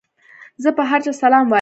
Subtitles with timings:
[0.63, 1.49] زه پر هر چا سلام وايم.